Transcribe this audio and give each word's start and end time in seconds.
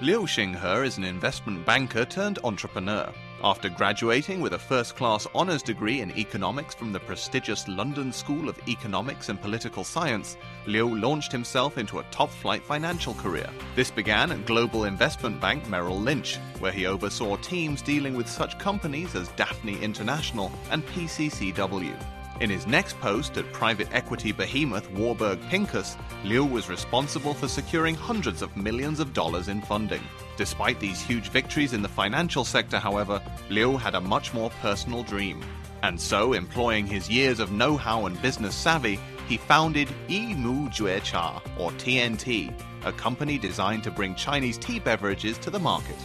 Liu 0.00 0.26
Xinghe 0.26 0.86
is 0.86 0.96
an 0.96 1.02
investment 1.02 1.66
banker 1.66 2.04
turned 2.04 2.38
entrepreneur. 2.44 3.12
After 3.42 3.68
graduating 3.68 4.40
with 4.40 4.52
a 4.52 4.58
first 4.58 4.94
class 4.94 5.26
honours 5.34 5.60
degree 5.60 6.02
in 6.02 6.16
economics 6.16 6.72
from 6.72 6.92
the 6.92 7.00
prestigious 7.00 7.66
London 7.66 8.12
School 8.12 8.48
of 8.48 8.56
Economics 8.68 9.28
and 9.28 9.42
Political 9.42 9.82
Science, 9.82 10.36
Liu 10.66 10.96
launched 10.96 11.32
himself 11.32 11.78
into 11.78 11.98
a 11.98 12.04
top 12.12 12.30
flight 12.30 12.62
financial 12.62 13.14
career. 13.14 13.50
This 13.74 13.90
began 13.90 14.30
at 14.30 14.46
global 14.46 14.84
investment 14.84 15.40
bank 15.40 15.68
Merrill 15.68 15.98
Lynch, 15.98 16.36
where 16.60 16.70
he 16.70 16.86
oversaw 16.86 17.34
teams 17.36 17.82
dealing 17.82 18.16
with 18.16 18.28
such 18.28 18.56
companies 18.56 19.16
as 19.16 19.26
Daphne 19.30 19.82
International 19.82 20.52
and 20.70 20.86
PCCW. 20.86 21.96
In 22.40 22.50
his 22.50 22.68
next 22.68 23.00
post 23.00 23.36
at 23.36 23.52
private 23.52 23.88
equity 23.90 24.30
behemoth 24.30 24.88
Warburg 24.92 25.40
Pincus, 25.48 25.96
Liu 26.24 26.44
was 26.44 26.68
responsible 26.68 27.34
for 27.34 27.48
securing 27.48 27.96
hundreds 27.96 28.42
of 28.42 28.56
millions 28.56 29.00
of 29.00 29.12
dollars 29.12 29.48
in 29.48 29.60
funding. 29.60 30.02
Despite 30.36 30.78
these 30.78 31.02
huge 31.02 31.30
victories 31.30 31.72
in 31.72 31.82
the 31.82 31.88
financial 31.88 32.44
sector, 32.44 32.78
however, 32.78 33.20
Liu 33.50 33.76
had 33.76 33.96
a 33.96 34.00
much 34.00 34.32
more 34.32 34.50
personal 34.62 35.02
dream. 35.02 35.42
And 35.82 36.00
so, 36.00 36.32
employing 36.32 36.86
his 36.86 37.10
years 37.10 37.40
of 37.40 37.50
know 37.50 37.76
how 37.76 38.06
and 38.06 38.20
business 38.22 38.54
savvy, 38.54 39.00
he 39.28 39.36
founded 39.36 39.88
Yi 40.06 40.34
Mu 40.34 40.68
Jue 40.68 41.02
Cha, 41.02 41.42
or 41.58 41.72
TNT, 41.72 42.54
a 42.84 42.92
company 42.92 43.38
designed 43.38 43.82
to 43.82 43.90
bring 43.90 44.14
Chinese 44.14 44.58
tea 44.58 44.78
beverages 44.78 45.38
to 45.38 45.50
the 45.50 45.58
market 45.58 45.96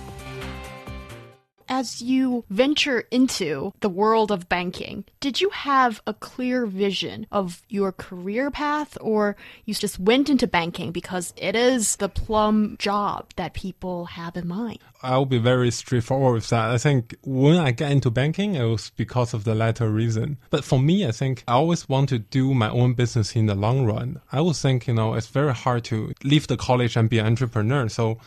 as 1.73 2.03
you 2.03 2.45
venture 2.51 2.99
into 3.09 3.73
the 3.79 3.89
world 3.89 4.31
of 4.31 4.47
banking, 4.47 5.03
did 5.19 5.41
you 5.41 5.49
have 5.49 6.01
a 6.05 6.13
clear 6.13 6.67
vision 6.67 7.25
of 7.31 7.63
your 7.67 7.91
career 7.91 8.51
path, 8.51 8.95
or 9.01 9.35
you 9.65 9.73
just 9.73 9.97
went 9.97 10.29
into 10.29 10.45
banking 10.45 10.91
because 10.91 11.33
it 11.35 11.55
is 11.55 11.95
the 11.95 12.07
plum 12.07 12.75
job 12.77 13.25
that 13.37 13.55
people 13.55 14.05
have 14.05 14.37
in 14.37 14.47
mind? 14.47 14.77
I'll 15.01 15.25
be 15.25 15.39
very 15.39 15.71
straightforward 15.71 16.35
with 16.35 16.49
that. 16.49 16.69
I 16.69 16.77
think 16.77 17.15
when 17.23 17.57
I 17.57 17.71
got 17.71 17.91
into 17.91 18.11
banking, 18.11 18.53
it 18.53 18.63
was 18.63 18.91
because 18.95 19.33
of 19.33 19.43
the 19.43 19.55
latter 19.55 19.89
reason. 19.89 20.37
But 20.51 20.63
for 20.63 20.79
me, 20.79 21.07
I 21.07 21.11
think 21.11 21.43
I 21.47 21.53
always 21.53 21.89
want 21.89 22.09
to 22.09 22.19
do 22.19 22.53
my 22.53 22.69
own 22.69 22.93
business 22.93 23.35
in 23.35 23.47
the 23.47 23.55
long 23.55 23.83
run. 23.83 24.21
I 24.31 24.41
would 24.41 24.55
think, 24.55 24.87
you 24.87 24.93
know, 24.93 25.15
it's 25.15 25.27
very 25.27 25.53
hard 25.53 25.83
to 25.85 26.13
leave 26.23 26.45
the 26.47 26.55
college 26.55 26.95
and 26.95 27.09
be 27.09 27.17
an 27.17 27.25
entrepreneur. 27.25 27.89
So 27.89 28.19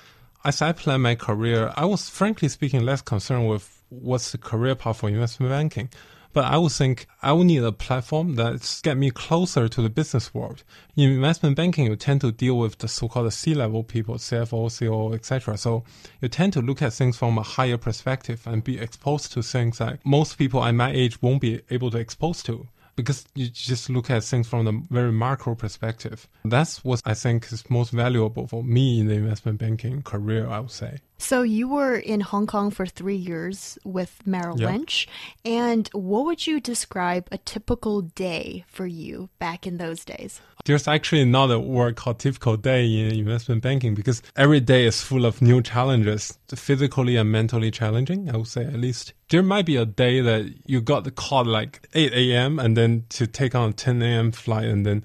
as 0.46 0.62
I 0.62 0.70
plan 0.70 1.00
my 1.00 1.16
career, 1.16 1.72
I 1.76 1.86
was 1.86 2.08
frankly 2.08 2.48
speaking 2.48 2.84
less 2.84 3.02
concerned 3.02 3.48
with 3.48 3.82
what's 3.88 4.30
the 4.30 4.38
career 4.38 4.76
path 4.76 4.98
for 4.98 5.08
investment 5.08 5.50
banking. 5.50 5.90
But 6.32 6.44
I 6.44 6.56
would 6.56 6.70
think 6.70 7.08
I 7.20 7.32
would 7.32 7.48
need 7.48 7.64
a 7.64 7.72
platform 7.72 8.36
that's 8.36 8.80
get 8.80 8.96
me 8.96 9.10
closer 9.10 9.68
to 9.68 9.82
the 9.82 9.90
business 9.90 10.32
world. 10.32 10.62
In 10.94 11.10
investment 11.10 11.56
banking, 11.56 11.86
you 11.86 11.96
tend 11.96 12.20
to 12.20 12.30
deal 12.30 12.58
with 12.58 12.78
the 12.78 12.86
so-called 12.86 13.32
C-level 13.32 13.82
people, 13.82 14.16
CFO, 14.16 14.78
COO, 14.78 15.14
etc. 15.14 15.56
So 15.56 15.82
you 16.20 16.28
tend 16.28 16.52
to 16.52 16.60
look 16.60 16.80
at 16.80 16.92
things 16.92 17.16
from 17.16 17.38
a 17.38 17.42
higher 17.42 17.78
perspective 17.78 18.46
and 18.46 18.62
be 18.62 18.78
exposed 18.78 19.32
to 19.32 19.42
things 19.42 19.78
that 19.78 19.98
most 20.04 20.38
people 20.38 20.62
at 20.64 20.76
my 20.76 20.92
age 20.92 21.20
won't 21.20 21.40
be 21.40 21.62
able 21.70 21.90
to 21.90 21.98
expose 21.98 22.44
to 22.44 22.68
because 22.96 23.24
you 23.34 23.48
just 23.48 23.88
look 23.90 24.10
at 24.10 24.24
things 24.24 24.48
from 24.48 24.64
the 24.64 24.82
very 24.90 25.12
macro 25.12 25.54
perspective. 25.54 26.26
That's 26.44 26.82
what 26.84 27.02
I 27.04 27.14
think 27.14 27.52
is 27.52 27.68
most 27.70 27.92
valuable 27.92 28.46
for 28.46 28.64
me 28.64 29.00
in 29.00 29.08
the 29.08 29.14
investment 29.14 29.58
banking 29.58 30.02
career, 30.02 30.48
I 30.48 30.60
would 30.60 30.70
say. 30.70 30.98
So 31.18 31.42
you 31.42 31.68
were 31.68 31.96
in 31.96 32.20
Hong 32.20 32.46
Kong 32.46 32.70
for 32.70 32.86
three 32.86 33.16
years 33.16 33.78
with 33.84 34.26
Merrill 34.26 34.60
yep. 34.60 34.70
Lynch. 34.70 35.08
And 35.44 35.88
what 35.92 36.26
would 36.26 36.46
you 36.46 36.60
describe 36.60 37.28
a 37.32 37.38
typical 37.38 38.02
day 38.02 38.64
for 38.68 38.86
you 38.86 39.30
back 39.38 39.66
in 39.66 39.78
those 39.78 40.04
days? 40.04 40.40
There's 40.64 40.88
actually 40.88 41.24
not 41.24 41.50
a 41.50 41.58
word 41.58 41.96
called 41.96 42.18
typical 42.18 42.56
day 42.56 42.84
in 42.84 43.14
investment 43.14 43.62
banking 43.62 43.94
because 43.94 44.22
every 44.36 44.60
day 44.60 44.84
is 44.84 45.00
full 45.00 45.24
of 45.24 45.40
new 45.40 45.62
challenges, 45.62 46.38
physically 46.54 47.16
and 47.16 47.30
mentally 47.30 47.70
challenging, 47.70 48.28
I 48.28 48.36
would 48.36 48.48
say 48.48 48.64
at 48.64 48.74
least. 48.74 49.12
There 49.30 49.42
might 49.42 49.66
be 49.66 49.76
a 49.76 49.86
day 49.86 50.20
that 50.20 50.52
you 50.66 50.80
got 50.80 51.04
the 51.04 51.10
call 51.10 51.44
like 51.44 51.88
8 51.94 52.12
a.m. 52.12 52.58
and 52.58 52.76
then 52.76 53.04
to 53.10 53.26
take 53.26 53.54
on 53.54 53.70
a 53.70 53.72
10 53.72 54.02
a.m. 54.02 54.32
flight 54.32 54.64
and 54.66 54.84
then 54.84 55.04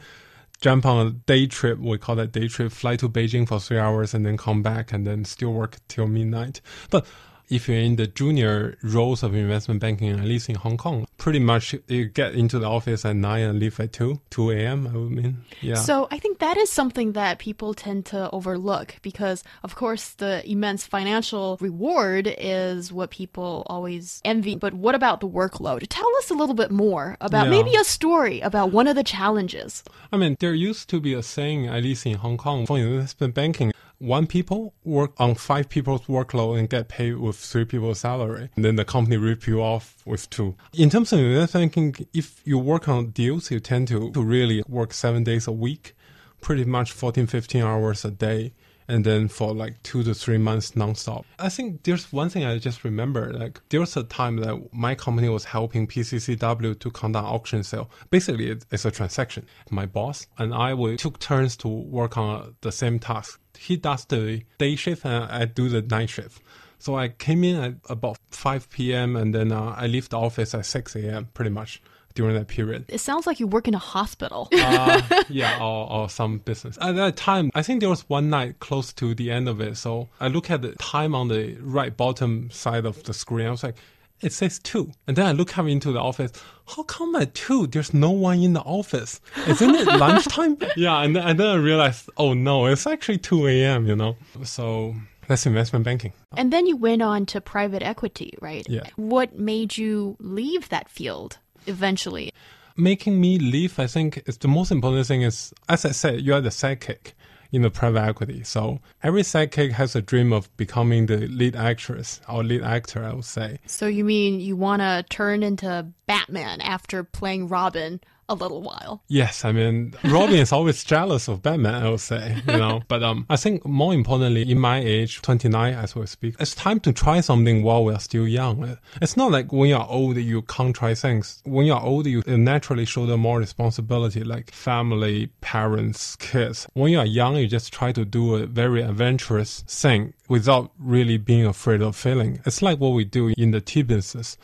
jump 0.61 0.85
on 0.85 1.05
a 1.05 1.09
day 1.11 1.47
trip. 1.47 1.79
We 1.79 1.97
call 1.97 2.15
that 2.15 2.31
day 2.31 2.47
trip. 2.47 2.71
Fly 2.71 2.95
to 2.97 3.09
Beijing 3.09 3.47
for 3.47 3.59
three 3.59 3.79
hours 3.79 4.13
and 4.13 4.25
then 4.25 4.37
come 4.37 4.61
back 4.61 4.93
and 4.93 5.05
then 5.05 5.25
still 5.25 5.51
work 5.51 5.77
till 5.87 6.07
midnight. 6.07 6.61
But 6.89 7.05
if 7.51 7.67
you're 7.67 7.77
in 7.77 7.97
the 7.97 8.07
junior 8.07 8.77
roles 8.81 9.23
of 9.23 9.35
investment 9.35 9.81
banking, 9.81 10.09
at 10.09 10.23
least 10.23 10.47
in 10.47 10.55
Hong 10.55 10.77
Kong, 10.77 11.05
pretty 11.17 11.39
much 11.39 11.75
you 11.87 12.05
get 12.05 12.33
into 12.33 12.57
the 12.57 12.67
office 12.67 13.03
at 13.03 13.15
9 13.15 13.41
and 13.41 13.59
leave 13.59 13.77
at 13.79 13.91
2, 13.91 14.21
2 14.29 14.51
a.m., 14.51 14.87
I 14.87 14.97
would 14.97 15.11
mean. 15.11 15.37
Yeah. 15.59 15.75
So 15.75 16.07
I 16.09 16.17
think 16.17 16.39
that 16.39 16.55
is 16.55 16.71
something 16.71 17.11
that 17.11 17.39
people 17.39 17.73
tend 17.73 18.05
to 18.07 18.29
overlook 18.31 18.95
because, 19.01 19.43
of 19.63 19.75
course, 19.75 20.11
the 20.11 20.49
immense 20.49 20.87
financial 20.87 21.57
reward 21.59 22.33
is 22.37 22.93
what 22.93 23.11
people 23.11 23.63
always 23.67 24.21
envy. 24.23 24.55
But 24.55 24.73
what 24.73 24.95
about 24.95 25.19
the 25.19 25.27
workload? 25.27 25.85
Tell 25.89 26.15
us 26.17 26.29
a 26.29 26.33
little 26.33 26.55
bit 26.55 26.71
more 26.71 27.17
about 27.19 27.45
yeah. 27.45 27.51
maybe 27.51 27.75
a 27.75 27.83
story 27.83 28.39
about 28.39 28.71
one 28.71 28.87
of 28.87 28.95
the 28.95 29.03
challenges. 29.03 29.83
I 30.11 30.15
mean, 30.15 30.37
there 30.39 30.53
used 30.53 30.89
to 30.89 31.01
be 31.01 31.13
a 31.13 31.21
saying, 31.21 31.67
at 31.67 31.83
least 31.83 32.05
in 32.05 32.15
Hong 32.15 32.37
Kong, 32.37 32.65
for 32.65 32.79
investment 32.79 33.35
banking, 33.35 33.73
one 34.01 34.25
people 34.25 34.73
work 34.83 35.11
on 35.17 35.35
five 35.35 35.69
people's 35.69 36.01
workload 36.01 36.57
and 36.57 36.69
get 36.69 36.87
paid 36.87 37.17
with 37.17 37.35
three 37.35 37.65
people's 37.65 37.99
salary. 37.99 38.49
And 38.55 38.65
then 38.65 38.75
the 38.75 38.83
company 38.83 39.17
rip 39.17 39.45
you 39.45 39.61
off 39.61 40.01
with 40.05 40.29
two. 40.29 40.55
In 40.73 40.89
terms 40.89 41.13
of 41.13 41.19
investment 41.19 41.75
banking, 41.75 42.07
if 42.13 42.41
you 42.43 42.57
work 42.57 42.89
on 42.89 43.11
deals, 43.11 43.51
you 43.51 43.59
tend 43.59 43.87
to, 43.89 44.11
to 44.11 44.21
really 44.21 44.63
work 44.67 44.93
seven 44.93 45.23
days 45.23 45.45
a 45.45 45.51
week, 45.51 45.95
pretty 46.41 46.65
much 46.65 46.91
14, 46.91 47.27
15 47.27 47.61
hours 47.61 48.03
a 48.03 48.11
day. 48.11 48.53
And 48.91 49.05
then 49.05 49.27
for 49.27 49.53
like 49.53 49.81
two 49.83 50.03
to 50.03 50.13
three 50.13 50.37
months 50.37 50.71
nonstop. 50.71 51.23
I 51.39 51.49
think 51.49 51.83
there's 51.83 52.11
one 52.11 52.29
thing 52.29 52.43
I 52.43 52.57
just 52.57 52.83
remember. 52.83 53.31
Like 53.31 53.61
there 53.69 53.79
was 53.79 53.95
a 53.95 54.03
time 54.03 54.37
that 54.37 54.73
my 54.73 54.95
company 54.95 55.29
was 55.29 55.45
helping 55.45 55.87
PCCW 55.87 56.77
to 56.79 56.91
conduct 56.91 57.27
auction 57.27 57.63
sale. 57.63 57.89
Basically, 58.09 58.47
it's 58.71 58.85
a 58.85 58.91
transaction. 58.91 59.45
My 59.69 59.85
boss 59.85 60.27
and 60.37 60.53
I 60.53 60.73
we 60.73 60.97
took 60.97 61.19
turns 61.19 61.55
to 61.57 61.67
work 61.67 62.17
on 62.17 62.55
the 62.61 62.71
same 62.71 62.99
task 62.99 63.39
he 63.57 63.77
does 63.77 64.05
the 64.05 64.43
day 64.57 64.75
shift 64.75 65.05
and 65.05 65.25
I 65.25 65.45
do 65.45 65.69
the 65.69 65.81
night 65.81 66.09
shift. 66.09 66.41
So 66.79 66.97
I 66.97 67.09
came 67.09 67.43
in 67.43 67.55
at 67.63 67.75
about 67.89 68.17
5 68.31 68.69
p.m. 68.71 69.15
and 69.15 69.35
then 69.35 69.51
uh, 69.51 69.75
I 69.77 69.85
leave 69.85 70.09
the 70.09 70.17
office 70.17 70.55
at 70.55 70.65
6 70.65 70.95
a.m. 70.95 71.29
pretty 71.33 71.51
much 71.51 71.81
during 72.13 72.35
that 72.35 72.47
period. 72.47 72.85
It 72.87 72.99
sounds 72.99 73.25
like 73.27 73.39
you 73.39 73.47
work 73.47 73.67
in 73.67 73.73
a 73.73 73.79
hospital. 73.79 74.49
uh, 74.53 75.01
yeah, 75.29 75.57
or, 75.61 75.91
or 75.91 76.09
some 76.09 76.39
business. 76.39 76.77
At 76.81 76.95
that 76.95 77.15
time, 77.15 77.51
I 77.55 77.61
think 77.61 77.79
there 77.79 77.89
was 77.89 78.07
one 78.09 78.29
night 78.29 78.59
close 78.59 78.93
to 78.93 79.13
the 79.15 79.31
end 79.31 79.47
of 79.47 79.61
it. 79.61 79.77
So 79.77 80.09
I 80.19 80.27
look 80.27 80.49
at 80.49 80.61
the 80.61 80.73
time 80.75 81.15
on 81.15 81.27
the 81.27 81.55
right 81.61 81.95
bottom 81.95 82.49
side 82.51 82.85
of 82.85 83.03
the 83.03 83.13
screen. 83.13 83.47
I 83.47 83.51
was 83.51 83.63
like, 83.63 83.75
it 84.21 84.33
says 84.33 84.59
two. 84.59 84.91
And 85.07 85.17
then 85.17 85.25
I 85.25 85.31
look 85.31 85.57
up 85.57 85.65
into 85.67 85.91
the 85.91 85.99
office. 85.99 86.31
How 86.67 86.83
come 86.83 87.15
at 87.15 87.33
two 87.33 87.67
there's 87.67 87.93
no 87.93 88.11
one 88.11 88.39
in 88.39 88.53
the 88.53 88.61
office? 88.61 89.19
Isn't 89.47 89.75
it 89.75 89.87
lunchtime? 89.97 90.57
yeah, 90.75 91.01
and, 91.01 91.17
and 91.17 91.39
then 91.39 91.47
I 91.47 91.55
realized, 91.55 92.09
oh 92.17 92.33
no, 92.33 92.67
it's 92.67 92.85
actually 92.87 93.17
2 93.17 93.47
a.m., 93.47 93.87
you 93.87 93.95
know? 93.95 94.15
So 94.43 94.95
that's 95.27 95.45
investment 95.45 95.85
banking. 95.85 96.13
And 96.37 96.53
then 96.53 96.67
you 96.67 96.77
went 96.77 97.01
on 97.01 97.25
to 97.27 97.41
private 97.41 97.81
equity, 97.81 98.33
right? 98.41 98.67
Yeah. 98.69 98.83
What 98.95 99.37
made 99.39 99.77
you 99.77 100.17
leave 100.19 100.69
that 100.69 100.89
field 100.89 101.39
eventually? 101.67 102.33
Making 102.77 103.19
me 103.19 103.37
leave, 103.37 103.79
I 103.79 103.87
think, 103.87 104.23
is 104.25 104.37
the 104.37 104.47
most 104.47 104.71
important 104.71 105.05
thing 105.07 105.21
is, 105.23 105.53
as 105.67 105.85
I 105.85 105.91
said, 105.91 106.21
you 106.21 106.33
are 106.33 106.41
the 106.41 106.49
sidekick 106.49 107.13
in 107.51 107.63
the 107.63 107.69
private 107.69 108.01
equity. 108.01 108.43
So 108.43 108.79
every 109.03 109.23
sidekick 109.23 109.73
has 109.73 109.95
a 109.95 110.01
dream 110.01 110.31
of 110.31 110.55
becoming 110.57 111.07
the 111.07 111.27
lead 111.27 111.55
actress 111.55 112.21
or 112.29 112.43
lead 112.43 112.63
actor, 112.63 113.03
I 113.03 113.13
would 113.13 113.25
say. 113.25 113.59
So 113.65 113.87
you 113.87 114.03
mean 114.05 114.39
you 114.39 114.55
want 114.55 114.81
to 114.81 115.05
turn 115.09 115.43
into 115.43 115.87
Batman 116.07 116.61
after 116.61 117.03
playing 117.03 117.49
Robin 117.49 117.99
a 118.29 118.35
little 118.35 118.61
while. 118.61 119.03
Yes, 119.07 119.43
I 119.45 119.51
mean 119.51 119.93
Robin 120.03 120.35
is 120.35 120.51
always 120.51 120.83
jealous 120.83 121.27
of 121.27 121.41
Batman. 121.41 121.75
I 121.75 121.89
would 121.89 121.99
say, 121.99 122.37
you 122.47 122.57
know. 122.57 122.81
but 122.87 123.03
um, 123.03 123.25
I 123.29 123.35
think 123.35 123.65
more 123.65 123.93
importantly, 123.93 124.49
in 124.49 124.59
my 124.59 124.79
age, 124.79 125.21
29 125.21 125.73
as 125.73 125.95
we 125.95 126.05
speak, 126.05 126.35
it's 126.39 126.55
time 126.55 126.79
to 126.81 126.93
try 126.93 127.19
something 127.19 127.63
while 127.63 127.83
we 127.83 127.93
are 127.93 127.99
still 127.99 128.27
young. 128.27 128.77
It's 129.01 129.17
not 129.17 129.31
like 129.31 129.51
when 129.51 129.69
you're 129.69 129.85
old 129.85 130.17
you 130.17 130.41
can't 130.43 130.75
try 130.75 130.93
things. 130.95 131.41
When 131.45 131.65
you're 131.65 131.81
old, 131.81 132.05
you 132.07 132.23
naturally 132.25 132.85
shoulder 132.85 133.17
more 133.17 133.39
responsibility, 133.39 134.23
like 134.23 134.51
family, 134.51 135.27
parents, 135.41 136.15
kids. 136.15 136.67
When 136.73 136.91
you're 136.91 137.05
young, 137.05 137.35
you 137.37 137.47
just 137.47 137.73
try 137.73 137.91
to 137.91 138.05
do 138.05 138.35
a 138.35 138.45
very 138.45 138.81
adventurous 138.81 139.61
thing 139.67 140.13
without 140.27 140.71
really 140.79 141.17
being 141.17 141.45
afraid 141.45 141.81
of 141.81 141.95
failing. 141.95 142.39
It's 142.45 142.61
like 142.61 142.79
what 142.79 142.89
we 142.89 143.03
do 143.03 143.33
in 143.37 143.51
the 143.51 143.61
tea 143.61 143.81
business 143.81 144.37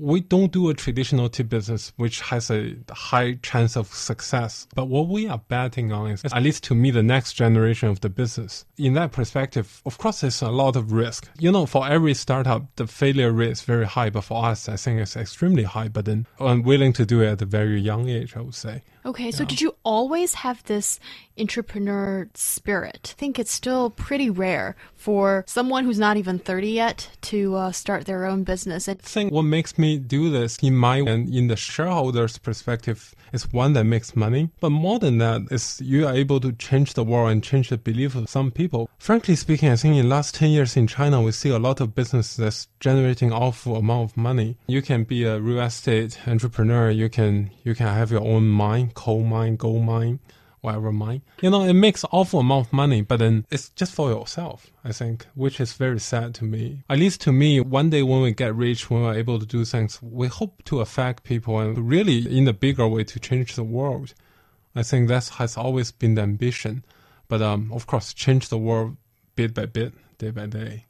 we 0.00 0.20
don't 0.20 0.52
do 0.52 0.70
a 0.70 0.74
traditional 0.74 1.28
tea 1.28 1.42
business 1.42 1.92
which 1.96 2.20
has 2.22 2.50
a 2.50 2.76
high 2.90 3.34
chance 3.42 3.76
of 3.76 3.88
success. 3.88 4.66
But 4.74 4.86
what 4.86 5.08
we 5.08 5.28
are 5.28 5.38
betting 5.38 5.92
on 5.92 6.10
is, 6.10 6.24
at 6.24 6.42
least 6.42 6.64
to 6.64 6.74
me, 6.74 6.90
the 6.90 7.02
next 7.02 7.34
generation 7.34 7.88
of 7.88 8.00
the 8.00 8.08
business. 8.08 8.64
In 8.78 8.94
that 8.94 9.12
perspective, 9.12 9.82
of 9.84 9.98
course, 9.98 10.22
there's 10.22 10.42
a 10.42 10.50
lot 10.50 10.76
of 10.76 10.92
risk. 10.92 11.28
You 11.38 11.52
know, 11.52 11.66
for 11.66 11.86
every 11.86 12.14
startup, 12.14 12.74
the 12.76 12.86
failure 12.86 13.32
rate 13.32 13.52
is 13.52 13.62
very 13.62 13.86
high. 13.86 14.10
But 14.10 14.22
for 14.22 14.44
us, 14.44 14.68
I 14.68 14.76
think 14.76 15.00
it's 15.00 15.16
extremely 15.16 15.64
high. 15.64 15.88
But 15.88 16.06
then 16.06 16.26
I'm 16.38 16.62
willing 16.62 16.92
to 16.94 17.04
do 17.04 17.20
it 17.20 17.28
at 17.28 17.42
a 17.42 17.46
very 17.46 17.80
young 17.80 18.08
age, 18.08 18.36
I 18.36 18.40
would 18.40 18.54
say. 18.54 18.82
Okay, 19.04 19.30
so 19.30 19.44
did 19.44 19.60
you 19.60 19.74
always 19.82 20.34
have 20.34 20.62
this 20.64 21.00
entrepreneur 21.38 22.28
spirit? 22.34 23.14
I 23.16 23.18
think 23.18 23.38
it's 23.38 23.52
still 23.52 23.90
pretty 23.90 24.28
rare 24.28 24.76
for 24.94 25.44
someone 25.46 25.84
who's 25.84 25.98
not 25.98 26.18
even 26.18 26.38
30 26.38 26.68
yet 26.68 27.08
to 27.22 27.54
uh, 27.54 27.72
start 27.72 28.04
their 28.04 28.26
own 28.26 28.44
business. 28.44 28.88
I 28.88 28.94
think 28.94 29.32
what 29.32 29.42
makes 29.42 29.78
me 29.78 29.98
do 29.98 30.30
this 30.30 30.58
in 30.58 30.76
my 30.76 30.98
and 30.98 31.34
in 31.34 31.48
the 31.48 31.56
shareholders' 31.56 32.36
perspective 32.36 33.14
is 33.32 33.50
one 33.52 33.72
that 33.72 33.84
makes 33.84 34.14
money. 34.14 34.50
But 34.60 34.70
more 34.70 34.98
than 34.98 35.18
that 35.18 35.42
is 35.50 35.80
you 35.80 36.06
are 36.06 36.14
able 36.14 36.40
to 36.40 36.52
change 36.52 36.94
the 36.94 37.04
world 37.04 37.30
and 37.30 37.42
change 37.42 37.70
the 37.70 37.78
belief 37.78 38.14
of 38.14 38.28
some 38.28 38.50
people. 38.50 38.90
Frankly 38.98 39.36
speaking, 39.36 39.70
I 39.70 39.76
think 39.76 39.96
in 39.96 40.02
the 40.02 40.08
last 40.08 40.34
10 40.34 40.50
years 40.50 40.76
in 40.76 40.86
China, 40.86 41.22
we 41.22 41.32
see 41.32 41.50
a 41.50 41.58
lot 41.58 41.80
of 41.80 41.94
businesses 41.94 42.36
that's 42.36 42.68
generating 42.80 43.32
awful 43.32 43.76
amount 43.76 44.10
of 44.10 44.16
money. 44.16 44.56
You 44.66 44.82
can 44.82 45.04
be 45.04 45.24
a 45.24 45.38
real 45.38 45.60
estate 45.60 46.18
entrepreneur. 46.26 46.90
You 46.90 47.08
can, 47.08 47.50
you 47.62 47.74
can 47.74 47.86
have 47.86 48.10
your 48.10 48.22
own 48.22 48.48
mine, 48.48 48.90
coal 48.94 49.22
mine, 49.22 49.56
gold 49.56 49.84
mine 49.84 50.18
whatever 50.60 50.92
mine. 50.92 51.22
You 51.40 51.50
know, 51.50 51.62
it 51.62 51.72
makes 51.72 52.04
awful 52.12 52.40
amount 52.40 52.66
of 52.66 52.72
money, 52.72 53.02
but 53.02 53.18
then 53.18 53.46
it's 53.50 53.70
just 53.70 53.94
for 53.94 54.10
yourself, 54.10 54.70
I 54.84 54.92
think, 54.92 55.26
which 55.34 55.60
is 55.60 55.72
very 55.72 56.00
sad 56.00 56.34
to 56.36 56.44
me. 56.44 56.82
At 56.88 56.98
least 56.98 57.20
to 57.22 57.32
me, 57.32 57.60
one 57.60 57.90
day 57.90 58.02
when 58.02 58.22
we 58.22 58.32
get 58.32 58.54
rich, 58.54 58.90
when 58.90 59.02
we're 59.02 59.14
able 59.14 59.38
to 59.38 59.46
do 59.46 59.64
things, 59.64 60.00
we 60.02 60.28
hope 60.28 60.62
to 60.64 60.80
affect 60.80 61.24
people 61.24 61.58
and 61.58 61.88
really 61.88 62.36
in 62.36 62.46
a 62.46 62.52
bigger 62.52 62.86
way 62.86 63.04
to 63.04 63.18
change 63.18 63.54
the 63.54 63.64
world. 63.64 64.14
I 64.74 64.82
think 64.82 65.08
that 65.08 65.28
has 65.38 65.56
always 65.56 65.90
been 65.90 66.14
the 66.14 66.22
ambition. 66.22 66.84
But 67.28 67.42
um, 67.42 67.70
of 67.72 67.86
course, 67.86 68.12
change 68.12 68.48
the 68.48 68.58
world 68.58 68.96
bit 69.36 69.54
by 69.54 69.66
bit, 69.66 69.94
day 70.18 70.30
by 70.30 70.46
day. 70.46 70.86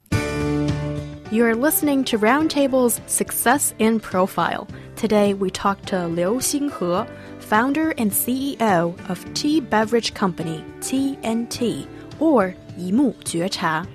You 1.33 1.47
are 1.47 1.55
listening 1.55 2.03
to 2.07 2.19
Roundtable's 2.19 3.01
Success 3.07 3.73
in 3.79 4.01
Profile. 4.01 4.67
Today 4.97 5.33
we 5.33 5.49
talk 5.49 5.81
to 5.83 6.09
Liu 6.09 6.41
Xinghe, 6.41 7.09
founder 7.39 7.93
and 7.99 8.11
CEO 8.11 8.99
of 9.09 9.33
tea 9.33 9.61
beverage 9.61 10.13
company 10.13 10.65
TNT, 10.81 11.87
or 12.19 12.57
Yimu 12.77 13.15
Jue 13.23 13.49
Cha 13.49 13.87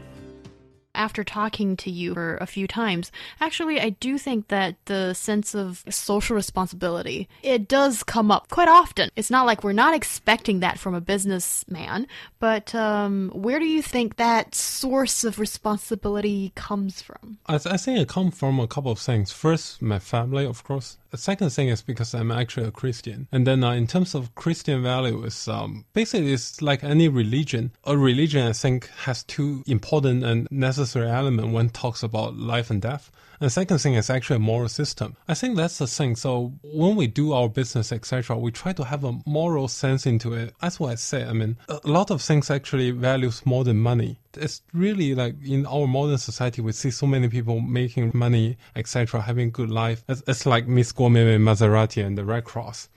after 0.95 1.23
talking 1.23 1.75
to 1.77 1.91
you 1.91 2.13
for 2.13 2.37
a 2.37 2.45
few 2.45 2.67
times, 2.67 3.11
actually, 3.39 3.79
I 3.79 3.89
do 3.89 4.17
think 4.17 4.47
that 4.47 4.75
the 4.85 5.13
sense 5.13 5.53
of 5.53 5.83
social 5.89 6.35
responsibility, 6.35 7.27
it 7.43 7.67
does 7.67 8.03
come 8.03 8.31
up 8.31 8.49
quite 8.49 8.67
often. 8.67 9.09
It's 9.15 9.29
not 9.29 9.45
like 9.45 9.63
we're 9.63 9.73
not 9.73 9.93
expecting 9.93 10.59
that 10.61 10.79
from 10.79 10.95
a 10.95 11.01
businessman, 11.01 12.07
but 12.39 12.73
um, 12.73 13.31
where 13.33 13.59
do 13.59 13.65
you 13.65 13.81
think 13.81 14.15
that 14.17 14.55
source 14.55 15.23
of 15.23 15.39
responsibility 15.39 16.51
comes 16.55 17.01
from? 17.01 17.37
I, 17.45 17.57
th- 17.57 17.73
I 17.73 17.77
think 17.77 17.99
it 17.99 18.07
comes 18.07 18.37
from 18.37 18.59
a 18.59 18.67
couple 18.67 18.91
of 18.91 18.99
things. 18.99 19.31
First, 19.31 19.81
my 19.81 19.99
family, 19.99 20.45
of 20.45 20.63
course. 20.63 20.97
The 21.11 21.17
second 21.21 21.51
thing 21.51 21.69
is 21.69 21.81
because 21.81 22.13
I'm 22.13 22.31
actually 22.31 22.67
a 22.67 22.71
Christian. 22.71 23.27
And 23.31 23.47
then 23.47 23.63
uh, 23.63 23.71
in 23.71 23.87
terms 23.87 24.15
of 24.15 24.35
Christian 24.35 24.83
values, 24.83 25.47
um, 25.47 25.85
basically 25.93 26.33
it's 26.33 26.61
like 26.61 26.83
any 26.83 27.07
religion. 27.07 27.71
A 27.85 27.97
religion, 27.97 28.45
I 28.45 28.51
think, 28.51 28.89
has 29.05 29.23
two 29.23 29.63
important 29.65 30.25
and 30.25 30.45
necessary 30.51 30.84
elements 30.93 31.53
when 31.53 31.69
talks 31.69 32.03
about 32.03 32.37
life 32.37 32.69
and 32.69 32.81
death. 32.81 33.11
And 33.39 33.47
the 33.47 33.51
second 33.51 33.79
thing 33.79 33.95
is 33.95 34.09
actually 34.09 34.37
a 34.37 34.39
moral 34.39 34.69
system. 34.69 35.17
I 35.27 35.33
think 35.33 35.57
that's 35.57 35.77
the 35.77 35.87
thing. 35.87 36.15
So 36.15 36.53
when 36.63 36.95
we 36.95 37.07
do 37.07 37.33
our 37.33 37.49
business, 37.49 37.91
etc., 37.91 38.37
we 38.37 38.51
try 38.51 38.71
to 38.73 38.85
have 38.85 39.03
a 39.03 39.19
moral 39.25 39.67
sense 39.67 40.05
into 40.05 40.33
it. 40.33 40.53
That's 40.61 40.79
what 40.79 40.91
I 40.91 40.95
say. 40.95 41.25
I 41.25 41.33
mean, 41.33 41.57
a 41.67 41.79
lot 41.83 42.11
of 42.11 42.21
things 42.21 42.49
actually 42.49 42.91
values 42.91 43.45
more 43.45 43.63
than 43.63 43.77
money. 43.77 44.19
It's 44.35 44.61
really 44.73 45.15
like 45.15 45.35
in 45.43 45.65
our 45.65 45.87
modern 45.87 46.17
society, 46.17 46.61
we 46.61 46.71
see 46.71 46.91
so 46.91 47.07
many 47.07 47.27
people 47.27 47.59
making 47.59 48.11
money, 48.13 48.57
etc., 48.75 49.21
having 49.21 49.51
good 49.51 49.69
life. 49.69 50.03
It's, 50.07 50.23
it's 50.27 50.45
like 50.45 50.67
Miss 50.67 50.91
Gourmet, 50.91 51.37
Maserati, 51.37 52.05
and 52.05 52.17
the 52.17 52.25
Red 52.25 52.45
Cross 52.45 52.89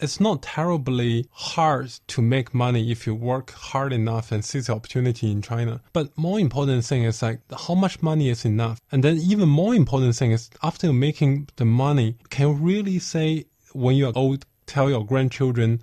it's 0.00 0.20
not 0.20 0.42
terribly 0.42 1.26
hard 1.30 1.88
to 2.08 2.22
make 2.22 2.54
money 2.54 2.90
if 2.90 3.06
you 3.06 3.14
work 3.14 3.52
hard 3.52 3.92
enough 3.92 4.30
and 4.32 4.44
seize 4.44 4.66
the 4.66 4.74
opportunity 4.74 5.30
in 5.30 5.42
China. 5.42 5.80
But 5.92 6.16
more 6.16 6.38
important 6.38 6.84
thing 6.84 7.04
is 7.04 7.22
like 7.22 7.40
how 7.66 7.74
much 7.74 8.02
money 8.02 8.28
is 8.28 8.44
enough. 8.44 8.80
And 8.92 9.02
then 9.02 9.16
even 9.18 9.48
more 9.48 9.74
important 9.74 10.16
thing 10.16 10.32
is 10.32 10.50
after 10.62 10.92
making 10.92 11.48
the 11.56 11.64
money, 11.64 12.16
can 12.30 12.48
you 12.48 12.52
really 12.54 12.98
say 12.98 13.46
when 13.72 13.96
you're 13.96 14.12
old, 14.14 14.44
tell 14.66 14.90
your 14.90 15.04
grandchildren, 15.04 15.80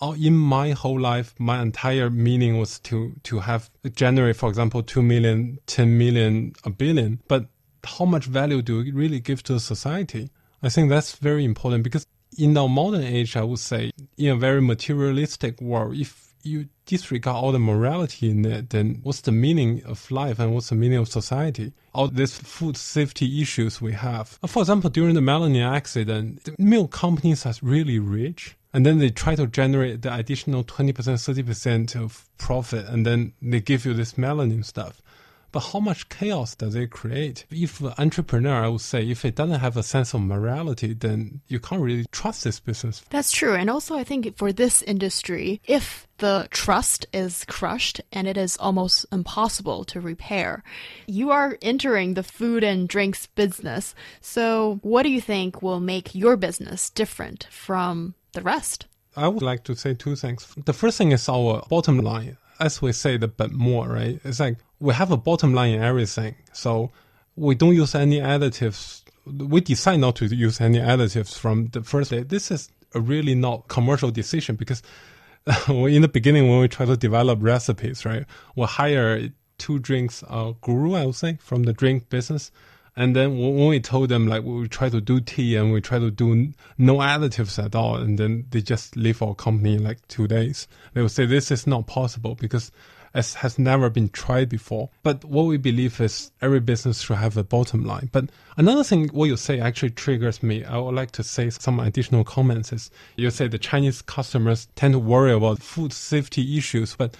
oh, 0.00 0.14
in 0.14 0.36
my 0.36 0.70
whole 0.70 0.98
life, 0.98 1.34
my 1.38 1.60
entire 1.60 2.10
meaning 2.10 2.58
was 2.58 2.78
to, 2.80 3.14
to 3.24 3.40
have 3.40 3.70
generate, 3.94 4.36
for 4.36 4.48
example, 4.48 4.82
2 4.82 5.02
million, 5.02 5.58
10 5.66 5.98
million, 5.98 6.52
a 6.64 6.70
billion. 6.70 7.20
But 7.28 7.46
how 7.84 8.04
much 8.04 8.26
value 8.26 8.62
do 8.62 8.82
you 8.82 8.94
really 8.94 9.20
give 9.20 9.42
to 9.44 9.58
society? 9.60 10.30
I 10.62 10.68
think 10.68 10.90
that's 10.90 11.16
very 11.16 11.44
important 11.44 11.84
because 11.84 12.06
in 12.36 12.56
our 12.56 12.68
modern 12.68 13.02
age, 13.02 13.36
I 13.36 13.42
would 13.42 13.58
say, 13.58 13.90
in 14.16 14.28
a 14.28 14.36
very 14.36 14.62
materialistic 14.62 15.60
world, 15.60 15.96
if 15.96 16.30
you 16.42 16.68
disregard 16.86 17.36
all 17.36 17.52
the 17.52 17.58
morality 17.58 18.30
in 18.30 18.44
it, 18.44 18.70
then 18.70 19.00
what's 19.02 19.20
the 19.20 19.32
meaning 19.32 19.82
of 19.84 20.10
life 20.10 20.38
and 20.38 20.54
what's 20.54 20.70
the 20.70 20.74
meaning 20.74 20.98
of 20.98 21.08
society? 21.08 21.72
All 21.94 22.08
these 22.08 22.36
food 22.36 22.76
safety 22.76 23.42
issues 23.42 23.80
we 23.80 23.92
have. 23.92 24.38
For 24.46 24.62
example, 24.62 24.90
during 24.90 25.14
the 25.14 25.20
Melamine 25.20 25.70
accident, 25.70 26.44
the 26.44 26.54
milk 26.58 26.92
companies 26.92 27.44
are 27.44 27.54
really 27.62 27.98
rich. 27.98 28.56
And 28.72 28.86
then 28.86 28.98
they 28.98 29.10
try 29.10 29.34
to 29.34 29.48
generate 29.48 30.02
the 30.02 30.14
additional 30.14 30.62
20%, 30.62 30.94
30% 30.94 31.96
of 31.96 32.28
profit. 32.38 32.86
And 32.86 33.04
then 33.04 33.32
they 33.42 33.60
give 33.60 33.84
you 33.84 33.94
this 33.94 34.12
melamine 34.12 34.64
stuff. 34.64 35.02
But 35.52 35.60
how 35.72 35.80
much 35.80 36.08
chaos 36.08 36.54
does 36.54 36.74
it 36.74 36.90
create? 36.90 37.44
If 37.50 37.80
an 37.80 37.94
entrepreneur, 37.98 38.64
I 38.64 38.68
would 38.68 38.80
say, 38.80 39.08
if 39.08 39.24
it 39.24 39.34
doesn't 39.34 39.60
have 39.60 39.76
a 39.76 39.82
sense 39.82 40.14
of 40.14 40.20
morality, 40.20 40.94
then 40.94 41.40
you 41.48 41.58
can't 41.58 41.82
really 41.82 42.06
trust 42.12 42.44
this 42.44 42.60
business. 42.60 43.02
That's 43.10 43.32
true. 43.32 43.54
And 43.54 43.68
also, 43.68 43.96
I 43.96 44.04
think 44.04 44.36
for 44.36 44.52
this 44.52 44.82
industry, 44.82 45.60
if 45.66 46.06
the 46.20 46.46
trust 46.50 47.06
is 47.12 47.44
crushed 47.46 48.00
and 48.12 48.28
it 48.28 48.36
is 48.36 48.56
almost 48.58 49.06
impossible 49.10 49.84
to 49.84 50.00
repair. 50.00 50.62
You 51.06 51.30
are 51.30 51.58
entering 51.62 52.12
the 52.12 52.22
food 52.22 52.62
and 52.62 52.88
drinks 52.88 53.26
business. 53.26 53.94
So, 54.20 54.78
what 54.82 55.02
do 55.02 55.08
you 55.08 55.20
think 55.20 55.62
will 55.62 55.80
make 55.80 56.14
your 56.14 56.36
business 56.36 56.90
different 56.90 57.48
from 57.50 58.14
the 58.32 58.42
rest? 58.42 58.86
I 59.16 59.28
would 59.28 59.42
like 59.42 59.64
to 59.64 59.74
say 59.74 59.94
two 59.94 60.14
things. 60.14 60.46
The 60.64 60.72
first 60.72 60.98
thing 60.98 61.12
is 61.12 61.28
our 61.28 61.64
bottom 61.68 61.98
line 61.98 62.36
as 62.60 62.82
we 62.82 62.92
say, 62.92 63.16
the 63.16 63.28
but 63.28 63.52
more, 63.52 63.88
right? 63.88 64.20
It's 64.24 64.38
like 64.38 64.58
we 64.78 64.94
have 64.94 65.10
a 65.10 65.16
bottom 65.16 65.54
line 65.54 65.74
in 65.74 65.82
everything. 65.82 66.34
So 66.52 66.90
we 67.36 67.54
don't 67.54 67.74
use 67.74 67.94
any 67.94 68.20
additives. 68.20 69.02
We 69.26 69.60
decide 69.60 70.00
not 70.00 70.16
to 70.16 70.26
use 70.26 70.60
any 70.60 70.78
additives 70.78 71.38
from 71.38 71.68
the 71.68 71.82
first 71.82 72.10
day. 72.10 72.22
This 72.22 72.50
is 72.50 72.70
a 72.94 73.00
really 73.00 73.34
not 73.34 73.68
commercial 73.68 74.10
decision 74.10 74.56
because 74.56 74.82
in 75.68 76.02
the 76.02 76.08
beginning 76.08 76.48
when 76.48 76.60
we 76.60 76.68
try 76.68 76.86
to 76.86 76.96
develop 76.96 77.38
recipes, 77.42 78.04
right, 78.04 78.26
we 78.56 78.66
hire 78.66 79.30
two 79.58 79.78
drinks 79.78 80.22
uh, 80.28 80.52
guru, 80.60 80.94
I 80.94 81.06
would 81.06 81.14
say, 81.14 81.38
from 81.40 81.64
the 81.64 81.72
drink 81.72 82.08
business 82.08 82.50
and 83.00 83.16
then 83.16 83.38
when 83.38 83.68
we 83.68 83.80
told 83.80 84.10
them 84.10 84.26
like 84.26 84.44
we 84.44 84.68
try 84.68 84.90
to 84.90 85.00
do 85.00 85.20
tea 85.20 85.56
and 85.56 85.72
we 85.72 85.80
try 85.80 85.98
to 85.98 86.10
do 86.10 86.52
no 86.76 86.96
additives 86.98 87.62
at 87.62 87.74
all, 87.74 87.96
and 87.96 88.18
then 88.18 88.44
they 88.50 88.60
just 88.60 88.94
leave 88.94 89.22
our 89.22 89.34
company 89.34 89.76
in 89.76 89.84
like 89.84 90.06
two 90.08 90.28
days. 90.28 90.68
They 90.92 91.00
will 91.00 91.08
say 91.08 91.24
this 91.24 91.50
is 91.50 91.66
not 91.66 91.86
possible 91.86 92.34
because 92.34 92.70
it 93.14 93.32
has 93.38 93.58
never 93.58 93.88
been 93.90 94.10
tried 94.10 94.48
before. 94.50 94.90
But 95.02 95.24
what 95.24 95.44
we 95.44 95.56
believe 95.56 95.98
is 96.00 96.30
every 96.42 96.60
business 96.60 97.00
should 97.00 97.16
have 97.16 97.38
a 97.38 97.42
bottom 97.42 97.84
line. 97.84 98.10
But 98.12 98.26
another 98.58 98.84
thing, 98.84 99.08
what 99.08 99.26
you 99.26 99.36
say 99.38 99.58
actually 99.60 99.90
triggers 99.90 100.42
me. 100.42 100.64
I 100.64 100.76
would 100.76 100.94
like 100.94 101.12
to 101.12 101.24
say 101.24 101.48
some 101.48 101.80
additional 101.80 102.22
comments. 102.22 102.70
Is 102.70 102.90
you 103.16 103.30
say 103.30 103.48
the 103.48 103.58
Chinese 103.58 104.02
customers 104.02 104.68
tend 104.76 104.92
to 104.92 104.98
worry 104.98 105.32
about 105.32 105.62
food 105.62 105.94
safety 105.94 106.58
issues, 106.58 106.94
but 106.96 107.16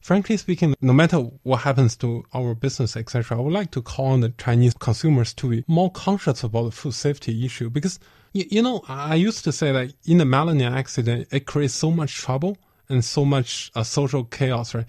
frankly 0.00 0.36
speaking, 0.36 0.74
no 0.80 0.92
matter 0.92 1.18
what 1.42 1.58
happens 1.58 1.96
to 1.96 2.24
our 2.34 2.54
business, 2.54 2.96
etc., 2.96 3.36
I 3.36 3.40
would 3.40 3.52
like 3.52 3.70
to 3.72 3.82
call 3.82 4.06
on 4.06 4.20
the 4.20 4.30
Chinese 4.30 4.74
consumers 4.74 5.32
to 5.34 5.48
be 5.50 5.64
more 5.66 5.90
conscious 5.90 6.42
about 6.42 6.64
the 6.64 6.70
food 6.72 6.94
safety 6.94 7.44
issue 7.44 7.70
because, 7.70 7.98
you, 8.32 8.44
you 8.50 8.62
know, 8.62 8.82
I 8.88 9.14
used 9.14 9.44
to 9.44 9.52
say 9.52 9.72
that 9.72 9.92
in 10.04 10.18
the 10.18 10.24
Melamine 10.24 10.70
accident, 10.70 11.28
it 11.30 11.46
creates 11.46 11.74
so 11.74 11.90
much 11.90 12.14
trouble 12.14 12.56
and 12.88 13.04
so 13.04 13.24
much 13.24 13.70
uh, 13.74 13.84
social 13.84 14.24
chaos, 14.24 14.74
right? 14.74 14.86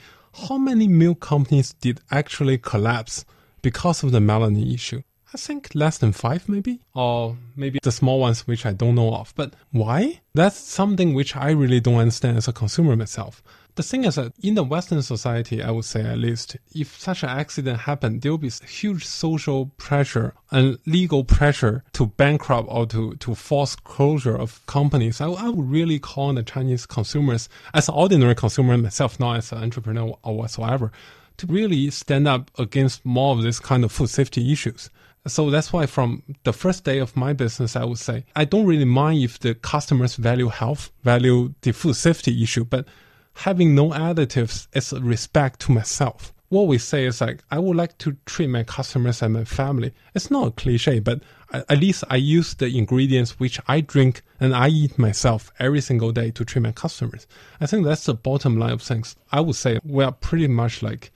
How 0.48 0.58
many 0.58 0.88
milk 0.88 1.20
companies 1.20 1.74
did 1.74 2.00
actually 2.10 2.58
collapse 2.58 3.26
because 3.62 4.04
of 4.04 4.12
the 4.12 4.20
Melamine 4.20 4.74
issue? 4.74 5.04
I 5.34 5.38
think 5.38 5.74
less 5.74 5.98
than 5.98 6.12
five, 6.12 6.50
maybe, 6.50 6.82
or 6.94 7.38
maybe 7.56 7.80
the 7.82 7.92
small 7.92 8.20
ones 8.20 8.46
which 8.46 8.66
I 8.66 8.74
don't 8.74 8.96
know 8.96 9.14
of. 9.16 9.34
But 9.36 9.54
why? 9.72 10.20
That's 10.34 10.58
something 10.58 11.14
which 11.14 11.38
I 11.38 11.52
really 11.52 11.80
don't 11.80 11.96
understand 11.96 12.38
as 12.38 12.50
a 12.50 12.54
consumer 12.54 12.98
myself. 12.98 13.42
The 13.76 13.84
thing 13.84 14.04
is 14.04 14.16
that 14.16 14.34
in 14.44 14.56
the 14.56 14.64
Western 14.64 15.02
society, 15.02 15.64
I 15.64 15.72
would 15.72 15.86
say 15.86 16.02
at 16.02 16.18
least, 16.18 16.58
if 16.76 17.00
such 17.00 17.24
an 17.24 17.30
accident 17.30 17.80
happened, 17.80 18.22
there 18.22 18.32
will 18.32 18.38
be 18.38 18.52
huge 18.68 19.06
social 19.06 19.68
pressure 19.78 20.34
and 20.52 20.78
legal 20.86 21.24
pressure 21.24 21.84
to 21.94 22.08
bankrupt 22.08 22.68
or 22.70 22.86
to, 22.88 23.16
to 23.16 23.34
force 23.34 23.76
closure 23.78 24.36
of 24.36 24.66
companies. 24.66 25.22
I, 25.22 25.28
I 25.28 25.48
would 25.50 25.70
really 25.70 26.00
call 26.00 26.28
on 26.28 26.36
the 26.36 26.44
Chinese 26.44 26.86
consumers, 26.86 27.48
as 27.74 27.88
an 27.88 27.96
ordinary 27.96 28.36
consumer 28.36 28.78
myself, 28.78 29.20
not 29.20 29.38
as 29.38 29.52
an 29.54 29.60
entrepreneur 29.64 30.18
or 30.22 30.38
whatsoever, 30.38 30.92
to 31.38 31.48
really 31.48 31.90
stand 31.92 32.28
up 32.28 32.52
against 32.60 33.06
more 33.06 33.36
of 33.36 33.42
this 33.42 33.60
kind 33.60 33.86
of 33.86 33.92
food 33.92 34.10
safety 34.10 34.52
issues. 34.52 34.90
So 35.28 35.50
that's 35.50 35.72
why 35.72 35.86
from 35.86 36.24
the 36.44 36.52
first 36.54 36.84
day 36.84 36.98
of 36.98 37.16
my 37.16 37.32
business, 37.32 37.76
I 37.76 37.86
would 37.86 38.00
say 38.00 38.26
I 38.36 38.44
don't 38.44 38.66
really 38.66 38.86
mind 38.86 39.24
if 39.24 39.40
the 39.40 39.54
customers 39.56 40.16
value 40.16 40.50
health, 40.50 40.92
value 41.04 41.54
the 41.62 41.72
food 41.72 41.96
safety 41.96 42.44
issue, 42.44 42.66
but 42.66 42.86
having 43.34 43.76
no 43.76 43.90
additives 43.90 44.68
is 44.74 44.94
a 44.94 45.00
respect 45.00 45.60
to 45.62 45.72
myself. 45.72 46.34
What 46.50 46.68
we 46.68 46.78
say 46.78 47.06
is 47.06 47.22
like, 47.22 47.44
I 47.50 47.60
would 47.60 47.78
like 47.78 47.98
to 48.00 48.18
treat 48.26 48.48
my 48.48 48.64
customers 48.64 49.22
and 49.22 49.34
my 49.34 49.46
family. 49.46 49.94
It's 50.14 50.30
not 50.30 50.48
a 50.48 50.52
cliche, 50.52 51.00
but 51.00 51.22
at 51.54 51.80
least 51.80 52.04
I 52.10 52.18
use 52.18 52.54
the 52.54 52.78
ingredients 52.78 53.40
which 53.40 53.60
I 53.68 53.82
drink 53.82 54.22
and 54.40 54.54
I 54.54 54.68
eat 54.68 55.00
myself 55.00 55.52
every 55.60 55.80
single 55.80 56.12
day 56.12 56.32
to 56.32 56.44
treat 56.44 56.62
my 56.62 56.74
customers. 56.74 57.26
I 57.62 57.68
think 57.68 57.86
that's 57.86 58.06
the 58.06 58.14
bottom 58.14 58.58
line 58.58 58.74
of 58.74 58.82
things. 58.82 59.16
I 59.32 59.40
would 59.40 59.56
say 59.56 59.80
we 59.86 60.04
are 60.04 60.12
pretty 60.12 60.48
much 60.48 60.84
like 60.84 61.12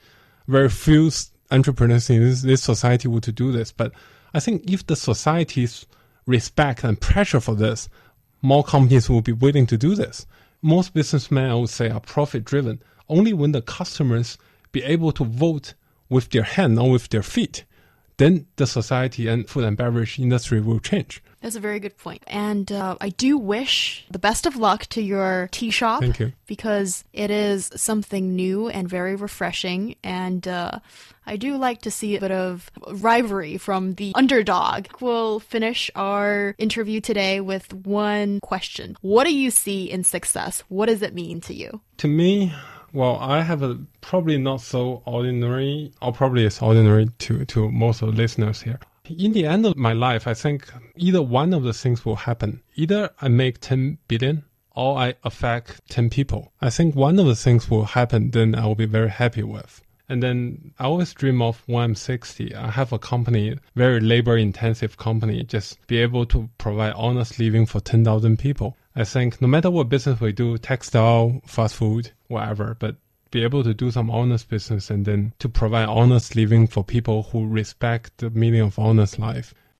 very 0.48 0.70
few 0.70 1.10
entrepreneurs 1.50 2.08
in 2.10 2.22
this, 2.22 2.62
society 2.62 3.08
would 3.08 3.22
to 3.24 3.32
do 3.32 3.52
this. 3.52 3.72
But 3.72 3.92
I 4.32 4.40
think 4.40 4.70
if 4.70 4.86
the 4.86 4.96
society's 4.96 5.86
respect 6.26 6.82
and 6.82 7.00
pressure 7.00 7.40
for 7.40 7.54
this, 7.54 7.88
more 8.42 8.64
companies 8.64 9.08
will 9.08 9.22
be 9.22 9.32
willing 9.32 9.66
to 9.66 9.76
do 9.76 9.94
this. 9.94 10.26
Most 10.62 10.94
businessmen, 10.94 11.50
I 11.50 11.54
would 11.54 11.68
say, 11.68 11.90
are 11.90 12.00
profit 12.00 12.44
driven. 12.44 12.82
Only 13.08 13.32
when 13.32 13.52
the 13.52 13.62
customers 13.62 14.38
be 14.72 14.82
able 14.82 15.12
to 15.12 15.24
vote 15.24 15.74
with 16.08 16.30
their 16.30 16.42
hand, 16.42 16.74
not 16.76 16.90
with 16.90 17.08
their 17.08 17.22
feet, 17.22 17.64
then 18.18 18.46
the 18.56 18.66
society 18.66 19.28
and 19.28 19.48
food 19.48 19.64
and 19.64 19.76
beverage 19.76 20.18
industry 20.18 20.60
will 20.60 20.80
change. 20.80 21.22
That's 21.42 21.54
a 21.54 21.60
very 21.60 21.78
good 21.78 21.96
point. 21.96 22.24
And 22.26 22.72
uh, 22.72 22.96
I 23.00 23.10
do 23.10 23.38
wish 23.38 24.04
the 24.10 24.18
best 24.18 24.46
of 24.46 24.56
luck 24.56 24.86
to 24.86 25.02
your 25.02 25.48
tea 25.52 25.70
shop. 25.70 26.00
Thank 26.00 26.18
you. 26.18 26.32
Because 26.46 27.04
it 27.12 27.30
is 27.30 27.70
something 27.76 28.34
new 28.34 28.68
and 28.68 28.88
very 28.88 29.14
refreshing. 29.14 29.96
And 30.02 30.48
uh, 30.48 30.80
I 31.26 31.36
do 31.36 31.56
like 31.56 31.82
to 31.82 31.90
see 31.90 32.16
a 32.16 32.20
bit 32.20 32.32
of 32.32 32.70
rivalry 32.88 33.58
from 33.58 33.94
the 33.94 34.12
underdog. 34.14 34.86
We'll 35.00 35.40
finish 35.40 35.90
our 35.94 36.54
interview 36.58 37.00
today 37.00 37.40
with 37.40 37.72
one 37.72 38.40
question 38.40 38.96
What 39.02 39.24
do 39.24 39.34
you 39.34 39.50
see 39.50 39.90
in 39.90 40.04
success? 40.04 40.64
What 40.68 40.86
does 40.86 41.02
it 41.02 41.14
mean 41.14 41.40
to 41.42 41.54
you? 41.54 41.80
To 41.98 42.08
me, 42.08 42.52
well, 42.96 43.16
I 43.20 43.42
have 43.42 43.62
a 43.62 43.78
probably 44.00 44.38
not 44.38 44.60
so 44.60 45.02
ordinary, 45.04 45.92
or 46.02 46.12
probably 46.12 46.44
it's 46.44 46.62
ordinary 46.62 47.06
to, 47.18 47.44
to 47.44 47.70
most 47.70 48.02
of 48.02 48.10
the 48.10 48.16
listeners 48.22 48.62
here 48.62 48.80
in 49.08 49.32
the 49.32 49.46
end 49.46 49.64
of 49.66 49.76
my 49.76 49.92
life, 49.92 50.26
I 50.26 50.34
think 50.34 50.72
either 50.96 51.22
one 51.22 51.54
of 51.54 51.62
the 51.62 51.72
things 51.72 52.04
will 52.04 52.16
happen. 52.16 52.62
Either 52.74 53.10
I 53.20 53.28
make 53.28 53.60
10 53.60 53.98
billion 54.08 54.44
or 54.74 54.98
I 54.98 55.14
affect 55.24 55.88
10 55.88 56.10
people. 56.10 56.52
I 56.60 56.70
think 56.70 56.94
one 56.94 57.18
of 57.18 57.26
the 57.26 57.34
things 57.34 57.70
will 57.70 57.84
happen, 57.84 58.30
then 58.30 58.54
I 58.54 58.66
will 58.66 58.74
be 58.74 58.86
very 58.86 59.10
happy 59.10 59.42
with. 59.42 59.82
And 60.08 60.22
then 60.22 60.72
I 60.78 60.84
always 60.84 61.14
dream 61.14 61.42
of 61.42 61.62
when 61.66 61.82
I'm 61.82 61.94
60, 61.94 62.54
I 62.54 62.70
have 62.70 62.92
a 62.92 62.98
company, 62.98 63.56
very 63.74 64.00
labor 64.00 64.36
intensive 64.36 64.96
company, 64.96 65.42
just 65.42 65.84
be 65.88 65.98
able 65.98 66.26
to 66.26 66.48
provide 66.58 66.92
honest 66.92 67.38
living 67.40 67.66
for 67.66 67.80
10,000 67.80 68.38
people. 68.38 68.76
I 68.98 69.04
think 69.04 69.42
no 69.42 69.46
matter 69.46 69.70
what 69.70 69.90
business 69.90 70.20
we 70.20 70.32
do, 70.32 70.56
textile, 70.56 71.42
fast 71.46 71.74
food, 71.74 72.12
whatever, 72.28 72.76
but 72.78 72.96
be 73.30 73.42
able 73.42 73.62
to 73.62 73.74
do 73.74 73.90
some 73.90 74.10
honest 74.10 74.48
business 74.48 74.88
and 74.88 75.04
then 75.04 75.34
to 75.38 75.50
provide 75.50 75.88
honest 75.88 76.34
living 76.34 76.66
for 76.66 76.82
people 76.82 77.24
who 77.24 77.46
respect 77.46 78.16
the 78.18 78.30
meaning 78.30 78.62
of 78.62 78.78
honest 78.78 79.18
life. 79.18 79.52